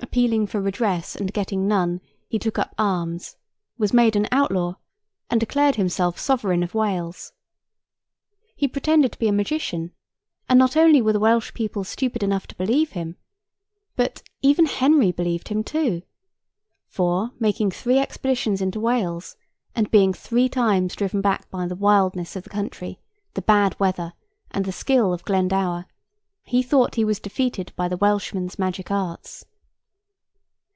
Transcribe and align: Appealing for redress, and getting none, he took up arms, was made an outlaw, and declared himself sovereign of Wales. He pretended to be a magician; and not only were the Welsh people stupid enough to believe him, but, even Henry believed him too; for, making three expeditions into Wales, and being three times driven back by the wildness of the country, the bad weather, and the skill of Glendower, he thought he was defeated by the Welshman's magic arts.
Appealing 0.00 0.46
for 0.46 0.60
redress, 0.62 1.14
and 1.16 1.34
getting 1.34 1.68
none, 1.68 2.00
he 2.28 2.38
took 2.38 2.58
up 2.58 2.74
arms, 2.78 3.36
was 3.76 3.92
made 3.92 4.16
an 4.16 4.26
outlaw, 4.32 4.74
and 5.28 5.38
declared 5.38 5.74
himself 5.76 6.18
sovereign 6.18 6.62
of 6.62 6.72
Wales. 6.74 7.34
He 8.56 8.66
pretended 8.68 9.12
to 9.12 9.18
be 9.18 9.28
a 9.28 9.32
magician; 9.32 9.92
and 10.48 10.58
not 10.58 10.78
only 10.78 11.02
were 11.02 11.12
the 11.12 11.20
Welsh 11.20 11.52
people 11.52 11.84
stupid 11.84 12.22
enough 12.22 12.46
to 12.46 12.54
believe 12.56 12.92
him, 12.92 13.16
but, 13.96 14.22
even 14.40 14.64
Henry 14.66 15.12
believed 15.12 15.48
him 15.48 15.62
too; 15.62 16.02
for, 16.86 17.32
making 17.38 17.70
three 17.70 17.98
expeditions 17.98 18.62
into 18.62 18.80
Wales, 18.80 19.36
and 19.74 19.90
being 19.90 20.14
three 20.14 20.48
times 20.48 20.96
driven 20.96 21.20
back 21.20 21.50
by 21.50 21.66
the 21.66 21.76
wildness 21.76 22.34
of 22.34 22.44
the 22.44 22.50
country, 22.50 22.98
the 23.34 23.42
bad 23.42 23.78
weather, 23.78 24.14
and 24.52 24.64
the 24.64 24.72
skill 24.72 25.12
of 25.12 25.24
Glendower, 25.26 25.84
he 26.44 26.62
thought 26.62 26.94
he 26.94 27.04
was 27.04 27.20
defeated 27.20 27.74
by 27.76 27.88
the 27.88 27.98
Welshman's 27.98 28.58
magic 28.58 28.90
arts. 28.90 29.44